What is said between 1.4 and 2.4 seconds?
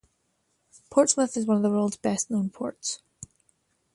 one of the world's best